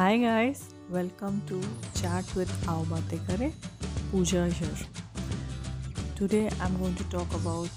[0.00, 1.56] Hi guys, welcome to
[2.00, 3.48] Chat with Aao Baatein Kare.
[4.10, 4.78] Pooja here.
[6.20, 7.68] Today I'm going to talk about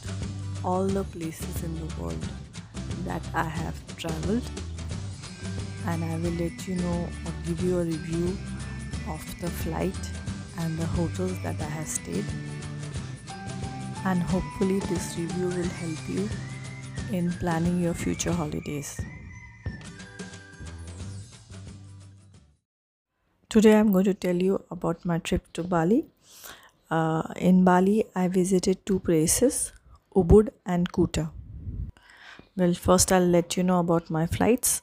[0.63, 2.29] all the places in the world
[3.07, 4.49] that I have traveled
[5.85, 8.37] and I will let you know or give you a review
[9.15, 10.07] of the flight
[10.59, 12.25] and the hotels that I have stayed.
[14.05, 16.29] And hopefully, this review will help you
[17.11, 18.95] in planning your future holidays.
[23.53, 26.05] Today, I'm going to tell you about my trip to Bali.
[26.89, 29.73] Uh, in Bali, I visited two places
[30.15, 31.29] Ubud and Kuta.
[32.57, 34.81] Well, first, I'll let you know about my flights.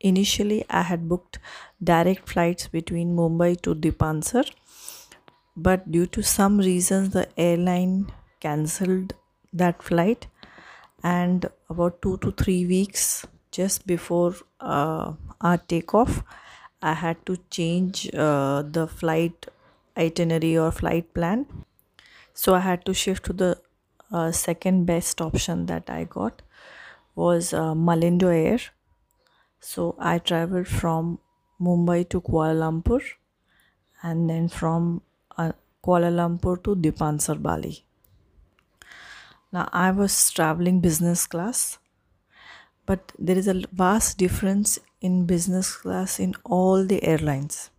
[0.00, 1.38] Initially, I had booked
[1.84, 4.44] direct flights between Mumbai to Denpasar,
[5.56, 9.12] but due to some reasons, the airline cancelled
[9.52, 10.26] that flight
[11.04, 16.24] and about two to three weeks just before uh, our takeoff
[16.82, 19.46] i had to change uh, the flight
[19.96, 21.46] itinerary or flight plan.
[22.34, 23.58] So i had to shift to the
[24.12, 26.42] uh, second best option that i got
[27.14, 28.60] was uh, malindo air.
[29.60, 31.18] So i traveled from
[31.58, 33.00] mumbai to kuala lumpur
[34.02, 35.02] and then from
[35.38, 35.52] uh,
[35.84, 37.74] kuala lumpur to denpasar bali.
[39.52, 41.78] Now, I was traveling business class,
[42.86, 47.70] but there is a vast difference in business class in all the airlines.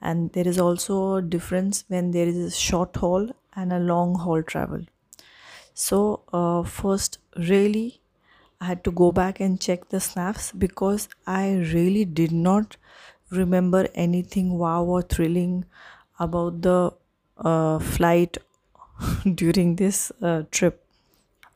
[0.00, 4.14] And there is also a difference when there is a short haul and a long
[4.16, 4.82] haul travel.
[5.74, 8.00] So, uh, first, really,
[8.60, 12.76] I had to go back and check the snaps because I really did not
[13.30, 15.64] remember anything wow or thrilling
[16.18, 16.92] about the
[17.38, 18.36] uh, flight
[19.34, 20.84] during this uh, trip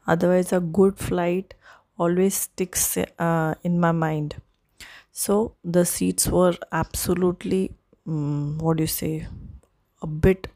[0.06, 1.54] otherwise a good flight
[1.98, 4.36] always sticks uh, in my mind
[5.22, 7.62] so the seats were absolutely
[8.06, 9.26] um, what do you say
[10.02, 10.48] a bit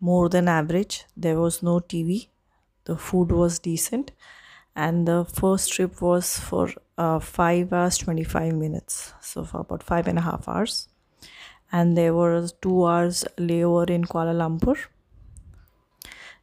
[0.00, 1.04] more than average.
[1.16, 2.28] There was no tv
[2.84, 4.12] the food was decent.
[4.76, 9.14] And the first trip was for uh, 5 hours 25 minutes.
[9.20, 10.88] So for about five and a half hours.
[11.70, 14.76] And there was two hours layover in kuala lumpur.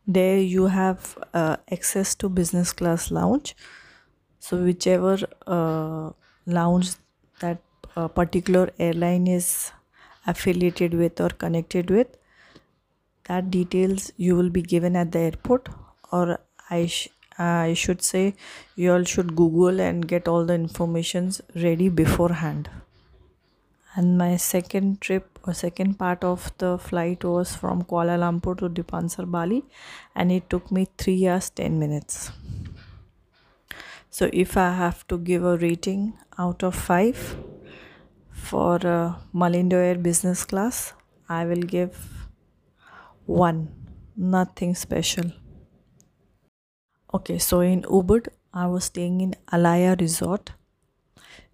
[0.08, 3.56] There you have uh, access to business class lounge.
[4.40, 6.12] So whichever uh,
[6.46, 6.92] lounge
[7.42, 7.60] that
[8.16, 9.72] particular airline is
[10.26, 12.08] affiliated with or connected with
[13.28, 15.70] that details you will be given at the airport.
[16.12, 18.24] Or i sh- i should say
[18.76, 22.70] you all should google and get all the informations ready beforehand.
[23.96, 28.70] And my second trip or second part of the flight was from Kuala Lumpur to
[28.70, 29.64] Denpasar Bali
[30.16, 32.32] and it took me 3 hours 10 minutes
[34.12, 37.38] so if I have to give a rating out of 5
[38.32, 40.94] for uh, Malindo Air business class
[41.30, 41.98] I will give
[43.26, 43.70] 1
[44.18, 45.32] nothing special.
[47.14, 50.52] Okay so in Ubud I was staying in Alaya resort.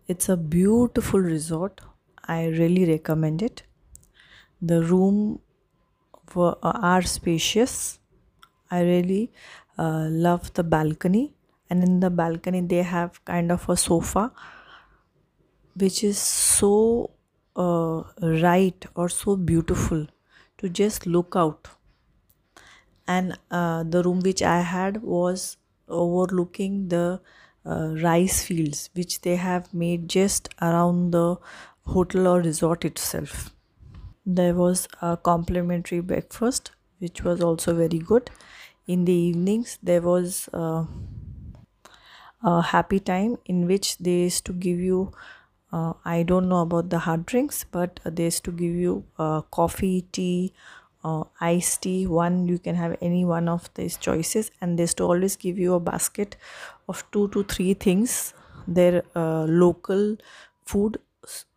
[0.07, 1.81] It's a beautiful resort.
[2.27, 3.63] I really recommend it.
[4.61, 5.39] The room
[6.33, 7.99] were, uh, are spacious.
[8.71, 9.31] I really
[9.77, 11.35] uh, love the balcony,
[11.69, 14.31] and in the balcony they have kind of a sofa,
[15.75, 17.11] which is so
[17.55, 20.07] uh, right or so beautiful
[20.57, 21.67] to just look out.
[23.07, 25.57] And uh, the room which I had was
[25.87, 27.21] overlooking the
[27.65, 31.37] uh, rice fields which they have made just around the
[31.85, 33.51] hotel or resort itself.
[34.25, 38.29] There was a complimentary breakfast, which was also very good.
[38.87, 40.85] In the evenings, there was uh,
[42.43, 45.11] a happy time in which they used to give you.
[45.71, 49.41] Uh, I don't know about the hard drinks, but they used to give you uh,
[49.41, 50.53] coffee, tea,
[51.03, 52.07] uh, iced tea.
[52.07, 55.57] One you can have any one of these choices, and they used to always give
[55.57, 56.37] you a basket
[56.87, 58.33] of two to three things.
[58.67, 60.17] Their uh, local
[60.65, 60.99] food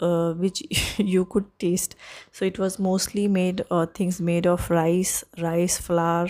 [0.00, 0.62] uh, which
[0.98, 1.96] you could taste
[2.32, 6.28] so it was mostly made uh, things made of rice rice flour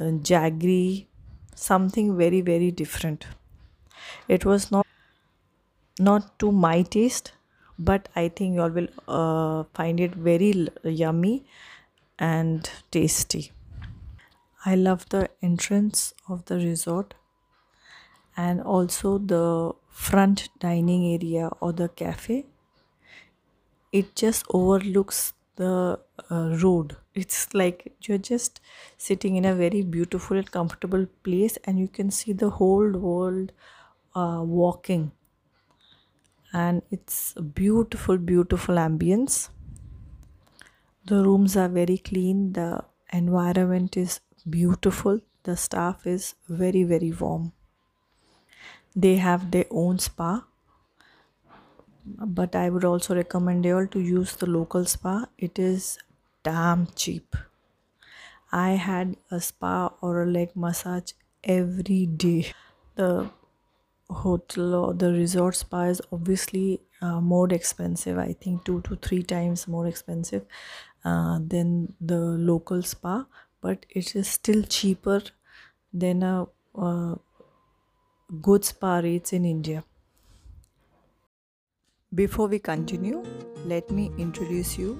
[0.00, 1.06] uh, jaggery
[1.54, 3.26] something very very different
[4.28, 4.86] it was not
[5.98, 7.32] not to my taste
[7.78, 10.52] but i think you all will uh, find it very
[10.84, 11.44] yummy
[12.18, 13.52] and tasty.
[14.66, 17.14] I love the entrance of the resort
[18.36, 22.46] and also the front dining area or the cafe.
[23.92, 25.98] It just overlooks the
[26.30, 26.96] uh, road.
[27.14, 28.60] It's like you're just
[28.98, 33.52] sitting in a very beautiful and comfortable place and you can see the whole world
[34.14, 35.12] uh, walking.
[36.54, 39.50] And it's beautiful beautiful ambience.
[41.04, 42.52] The rooms are very clean.
[42.52, 44.18] The environment is
[44.50, 45.20] beautiful.
[45.44, 47.52] The staff is very very warm.
[48.96, 50.46] They have their own spa.
[52.06, 55.26] But i would also recommend you all to use the local spa.
[55.36, 55.98] It is
[56.42, 57.36] damn cheap.
[58.52, 61.12] I had a spa or a leg massage
[61.42, 62.52] every day.
[62.94, 63.30] The
[64.14, 68.18] hotel or the resort spa is obviously uh, more expensive.
[68.18, 70.44] I think two to three times more expensive
[71.04, 73.26] uh, than the local spa
[73.60, 75.22] but it is still cheaper
[75.92, 76.46] than a
[76.78, 77.14] uh,
[78.42, 79.84] good spa rates in india.
[82.14, 83.22] Before we continue
[83.72, 84.98] let me introduce you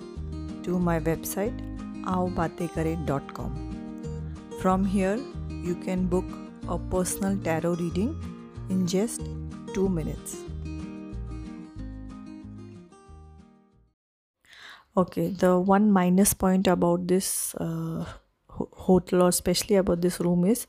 [0.64, 1.58] to my website
[2.14, 3.52] aobatekare.com
[4.60, 5.18] from here
[5.68, 6.24] you can book
[6.68, 8.12] a personal tarot reading
[8.68, 9.20] in just
[9.74, 10.36] 2 minutes.
[14.96, 18.04] Okay, the one minus point about this uh,
[18.48, 20.68] hotel or especially about this room is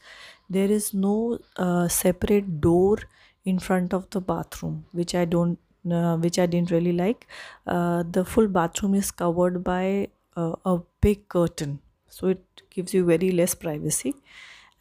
[0.50, 2.98] there is no uh, separate door
[3.44, 5.60] in front of the bathroom, which I don't,
[5.92, 7.28] uh, which I didn't really like.
[7.68, 13.06] Uh, the full bathroom is covered by uh, a big curtain, so it gives you
[13.06, 14.16] very less privacy.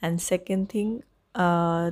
[0.01, 1.03] And second thing,
[1.35, 1.91] uh,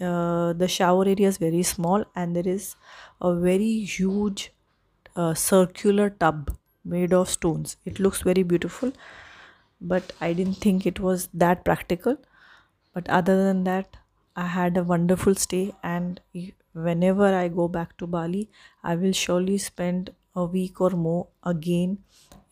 [0.00, 2.76] uh, the shower area is very small and there is
[3.20, 4.52] a very huge
[5.16, 7.76] uh, circular tub made of stones.
[7.84, 8.92] It looks very beautiful
[9.80, 12.16] but i didn't think it was that practical.
[12.94, 13.96] But other than that
[14.36, 16.20] i had a wonderful stay and
[16.72, 18.48] whenever i go back to bali
[18.82, 21.98] i will surely spend a week or more again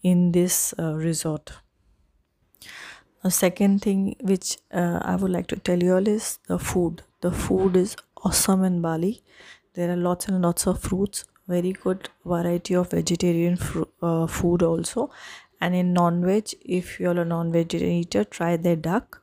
[0.02, 1.52] in this uh, resort.
[3.22, 7.02] The second thing which uh, i would like to tell you all is the food
[7.24, 9.22] the food is awesome in bali.
[9.74, 11.24] There are lots and lots of fruits.
[11.48, 13.58] Very good variety of vegetarian
[14.02, 15.10] uh, food also.
[15.60, 19.22] And in non-veg if you're a non-vegetarian eater try their duck.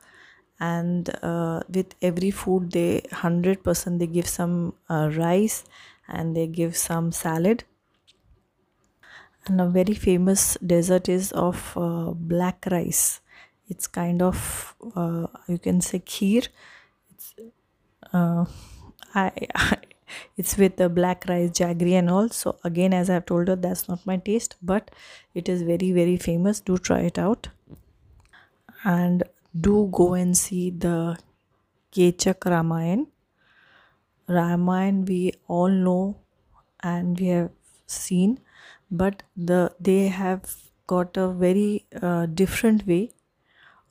[0.60, 5.64] And uh, with every food they 100% they give some uh, rice
[6.08, 7.64] and they give some salad.
[9.46, 13.22] And a very famous dessert is of uh, black rice.
[13.68, 16.48] It's kind of uh, you can say kheer
[18.14, 18.46] uh,
[19.14, 19.78] I, I,
[20.38, 22.30] it's with the black rice jaggery and all.
[22.30, 24.92] So again as i've told you that's not my taste but
[25.34, 26.60] it is very very famous.
[26.60, 27.50] Do try it out.
[28.84, 29.24] And
[29.60, 31.18] do go and see the
[31.92, 33.08] kechak ramayan.
[34.30, 36.18] Ramayan we all know
[36.82, 37.52] and we have
[37.88, 38.40] seen
[38.90, 40.56] but the they have
[40.88, 43.12] got a very uh, different way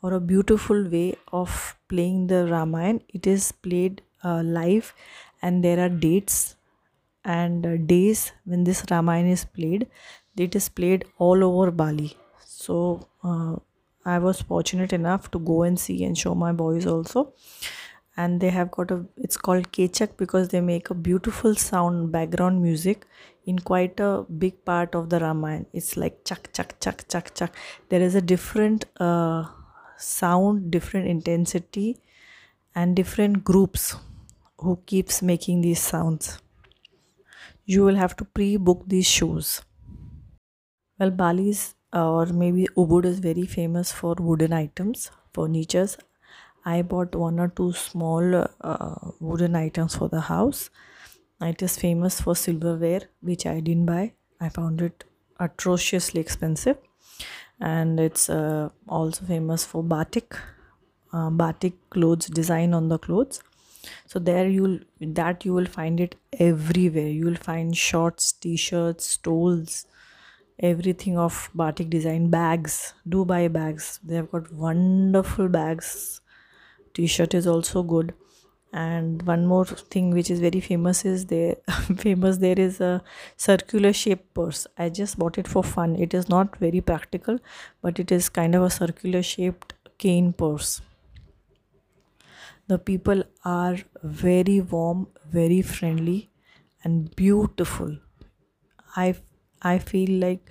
[0.03, 3.03] or a beautiful way of playing the ramayan.
[3.09, 4.95] It is played uh, live
[5.43, 6.57] and there are dates
[7.25, 9.87] and uh, days when this Ramayana is played.
[10.37, 12.17] It is played all over Bali.
[12.45, 13.57] So uh,
[14.05, 17.35] I was fortunate enough to go and see and show my boys also.
[18.17, 22.63] And they have got a, it's called Kechak because they make a beautiful sound background
[22.63, 23.07] music
[23.45, 25.67] in quite a big part of the Ramayana.
[25.73, 27.55] It's like chak, chak, chak, chak, chak.
[27.89, 29.45] There is a different uh,
[29.97, 31.99] sound, different intensity,
[32.75, 33.97] and different groups
[34.61, 36.39] who keeps making these sounds.
[37.65, 39.63] You will have to pre-book these shows.
[40.99, 45.97] Well, Bali's or maybe Ubud is very famous for wooden items, furnitures.
[46.65, 50.71] I bought one or two small uh, wooden items for the house.
[51.41, 54.13] It is famous for silverware, which I didn't buy.
[54.41, 55.05] I found it
[55.39, 56.77] atrociously expensive,
[57.61, 60.37] and it's uh, also famous for batik,
[61.13, 63.41] uh, batik clothes design on the clothes
[64.07, 67.09] so there you'll that you will find it everywhere.
[67.09, 69.87] You will find shorts t-shirts stoles
[70.59, 72.31] everything of batik design.
[72.31, 74.01] Bags dubai bags.
[74.05, 76.21] They have got wonderful bags.
[76.95, 78.15] T-shirt is also good.
[78.73, 81.57] And one more thing which is very famous is there
[81.97, 83.03] famous there is a
[83.37, 84.67] circular shaped purse.
[84.79, 85.97] I just bought it for fun.
[85.97, 87.41] It is not very practical
[87.83, 90.81] but it is kind of a circular shaped cane purse
[92.71, 95.07] the people are very warm
[95.39, 96.31] very friendly
[96.85, 97.97] and beautiful.
[98.97, 99.15] I
[99.71, 100.51] i feel like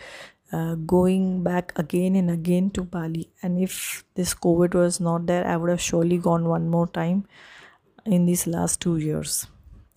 [0.53, 3.29] uh, going back again and again to bali.
[3.43, 7.23] And if this covid was not there i would have surely gone one more time
[8.05, 9.47] in these last 2 years.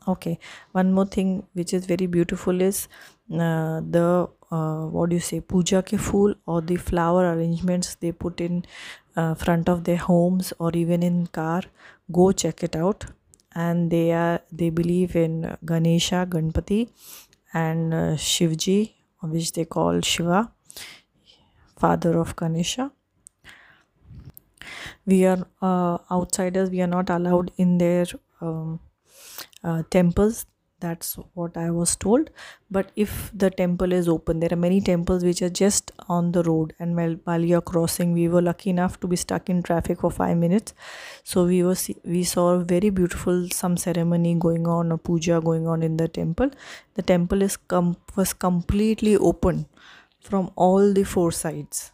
[0.08, 0.38] Okay.
[0.72, 2.88] One more thing which is very beautiful is
[3.28, 8.40] the uh, what do you say puja ke fool or the flower arrangements they put
[8.40, 8.64] in
[9.16, 11.62] uh, front of their homes or even in car
[12.10, 13.06] go check it out
[13.54, 16.88] and they are they believe in Ganesha, Ganpati,
[17.52, 20.50] and uh, Shivji, which they call Shiva,
[21.78, 22.90] father of Ganesha.
[25.06, 26.70] We are uh, outsiders.
[26.70, 28.06] We are not allowed in their
[28.40, 28.80] um,
[29.64, 30.46] uh, temples
[30.82, 32.30] that's what i was told.
[32.70, 36.42] But if the temple is open there are many temples which are just on the
[36.42, 36.74] road.
[36.78, 40.10] And while, while you're crossing we were lucky enough to be stuck in traffic for
[40.10, 40.74] five minutes.
[41.22, 45.82] So we were we saw very beautiful some ceremony going on a puja going on
[45.82, 46.50] in the temple.
[46.94, 49.66] The temple is com- was completely open
[50.20, 51.91] from all the four sides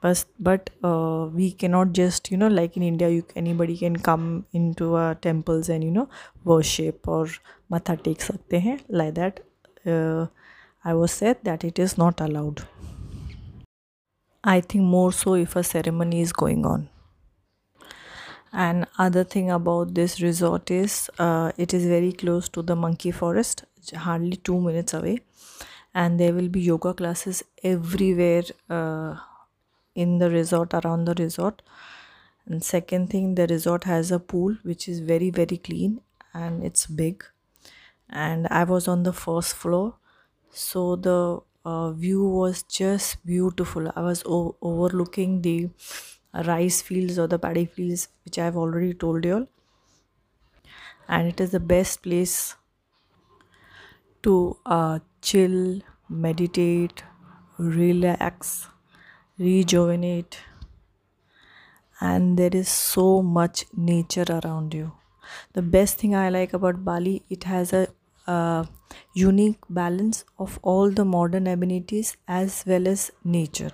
[0.00, 4.26] but but uh, we cannot just you know like in india you anybody can come
[4.52, 6.08] into our temples and you know
[6.44, 7.26] worship or
[7.74, 9.40] matha take sakte hain like that.
[9.86, 10.26] Uh,
[10.84, 12.62] i was said that it is not allowed.
[14.42, 16.88] I think more so if a ceremony is going on.
[18.52, 23.10] And other thing about this resort is uh, it is very close to the monkey
[23.10, 23.64] forest
[23.94, 25.20] hardly two minutes away.
[25.94, 29.16] And there will be yoga classes everywhere uh,
[30.04, 31.62] in the resort around the resort.
[32.46, 36.00] And second thing the resort has a pool which is very very clean
[36.34, 37.24] and it's big.
[38.10, 39.96] And i was on the first floor.
[40.50, 43.92] So the uh, view was just beautiful.
[43.96, 45.70] I was overlooking the
[46.46, 49.46] rice fields or the paddy fields which i've already told you all.
[51.08, 52.54] And it is the best place
[54.22, 57.02] to uh, chill meditate
[57.58, 58.68] relax
[59.38, 60.38] rejuvenate.
[62.00, 64.92] And there is so much nature around you.
[65.52, 67.88] The best thing i like about bali it has a,
[69.14, 73.70] unique balance of all the modern amenities as well as nature.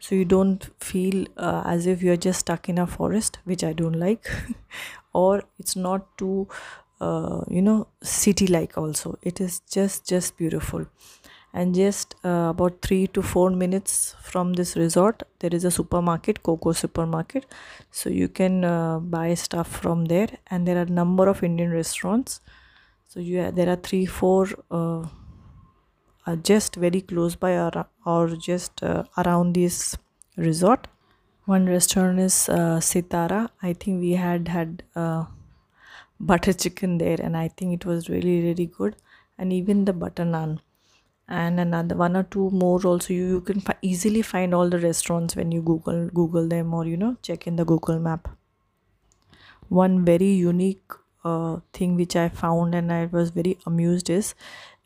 [0.00, 3.72] So you don't feel uh, as if you're just stuck in a forest which i
[3.72, 4.30] don't like
[5.14, 6.48] or it's not too
[7.00, 9.18] uh, you know city like also.
[9.22, 10.86] It is just just beautiful
[11.54, 16.42] and just uh, about 3 to 4 minutes from this resort there is a supermarket
[16.42, 17.46] coco supermarket.
[17.90, 20.28] So you can uh, buy stuff from there.
[20.50, 22.40] And there are number of indian restaurants.
[23.08, 29.04] So you there are 3 4 uh, just very close by or, or just uh,
[29.18, 29.96] around this
[30.36, 30.88] resort.
[31.44, 33.48] One restaurant is uh, sitara.
[33.62, 35.24] I think we had had uh,
[36.18, 38.96] butter chicken there and i think it was really really good.
[39.38, 40.60] And even the butter naan
[41.28, 44.78] and another one or two more also you, you can fi- easily find all the
[44.78, 48.28] restaurants when you google google them or you know check in the google map.
[49.68, 50.90] One very unique
[51.24, 54.34] uh, thing which i found and i was very amused is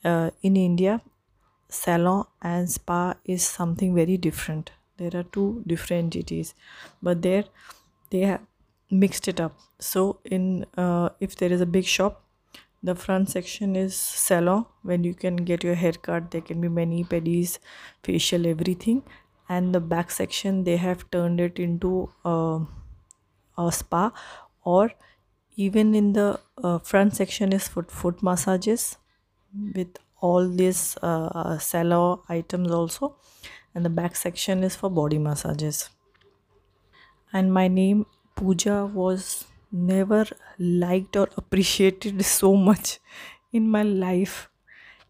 [0.04, 1.00] uh, in india
[1.68, 4.70] salon and spa is something very different.
[4.98, 6.54] There are two different entities
[7.02, 7.44] but there
[8.10, 8.42] they have
[8.90, 9.58] mixed it up.
[9.80, 12.22] So in uh, if there is a big shop
[12.82, 17.02] the front section is salon when you can get your haircut there can be many
[17.04, 17.58] pedis
[18.04, 19.02] facial everything.
[19.48, 22.60] And the back section they have turned it into a,
[23.72, 24.12] spa.
[24.62, 24.92] Or
[25.56, 28.98] even in the uh, front section is foot foot massages
[29.74, 33.16] with all these uh, salon items also.
[33.74, 35.90] And the back section is for body massages.
[37.32, 38.06] And my name
[38.36, 40.24] Pooja was never
[40.58, 42.98] liked or appreciated so much
[43.52, 44.50] in my life.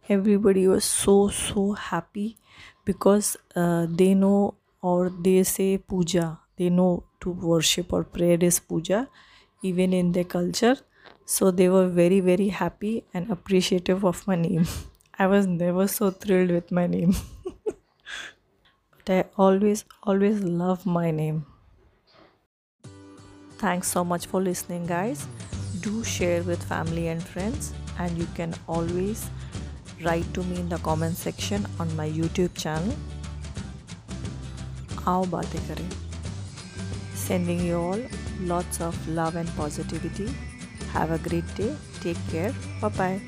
[0.09, 2.38] Everybody was so so happy
[2.85, 6.41] because uh, they know or they say puja.
[6.57, 9.09] They know to worship or prayer is puja
[9.62, 10.77] even in their culture.
[11.25, 14.67] So they were very very happy and appreciative of my name.
[15.19, 17.15] I was never so thrilled with my name.
[18.97, 21.47] But i always always love my name
[23.59, 25.27] Thanks so much for listening, guys.
[25.81, 29.29] Do share with family and friends, and you can always
[30.05, 32.95] write to me in the comment section on my YouTube channel.
[35.09, 35.85] Baatein kare.
[37.15, 38.00] Sending you all
[38.43, 40.29] lots of love and positivity.
[40.93, 41.75] Have a great day.
[42.00, 42.55] Take care.
[42.81, 43.21] Bye bye.